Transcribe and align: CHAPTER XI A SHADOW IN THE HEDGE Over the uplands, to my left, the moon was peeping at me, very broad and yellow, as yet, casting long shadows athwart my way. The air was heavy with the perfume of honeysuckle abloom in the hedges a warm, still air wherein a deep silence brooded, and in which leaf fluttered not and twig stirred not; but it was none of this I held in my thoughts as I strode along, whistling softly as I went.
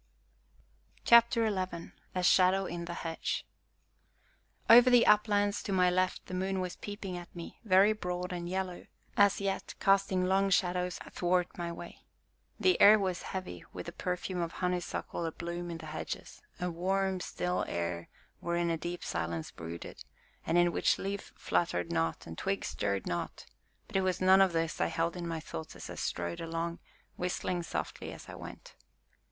CHAPTER 1.05 1.47
XI 1.47 1.91
A 2.15 2.23
SHADOW 2.23 2.65
IN 2.65 2.85
THE 2.85 2.95
HEDGE 2.95 3.45
Over 4.67 4.89
the 4.89 5.05
uplands, 5.05 5.61
to 5.61 5.71
my 5.71 5.91
left, 5.91 6.25
the 6.25 6.33
moon 6.33 6.59
was 6.59 6.75
peeping 6.75 7.15
at 7.17 7.35
me, 7.35 7.59
very 7.63 7.93
broad 7.93 8.33
and 8.33 8.49
yellow, 8.49 8.87
as 9.15 9.39
yet, 9.39 9.75
casting 9.79 10.25
long 10.25 10.49
shadows 10.49 10.97
athwart 11.05 11.55
my 11.55 11.71
way. 11.71 11.99
The 12.59 12.81
air 12.81 12.97
was 12.97 13.21
heavy 13.21 13.63
with 13.73 13.85
the 13.85 13.91
perfume 13.91 14.41
of 14.41 14.53
honeysuckle 14.53 15.23
abloom 15.27 15.69
in 15.69 15.77
the 15.77 15.85
hedges 15.85 16.41
a 16.59 16.71
warm, 16.71 17.19
still 17.19 17.63
air 17.67 18.09
wherein 18.39 18.71
a 18.71 18.77
deep 18.79 19.03
silence 19.03 19.51
brooded, 19.51 20.03
and 20.47 20.57
in 20.57 20.71
which 20.71 20.97
leaf 20.97 21.31
fluttered 21.35 21.91
not 21.91 22.25
and 22.25 22.39
twig 22.39 22.65
stirred 22.65 23.05
not; 23.05 23.45
but 23.85 23.95
it 23.95 24.01
was 24.01 24.19
none 24.19 24.41
of 24.41 24.51
this 24.51 24.81
I 24.81 24.87
held 24.87 25.15
in 25.15 25.27
my 25.27 25.39
thoughts 25.39 25.75
as 25.75 25.91
I 25.91 25.93
strode 25.93 26.41
along, 26.41 26.79
whistling 27.17 27.61
softly 27.61 28.11
as 28.11 28.27
I 28.27 28.33
went. 28.33 28.73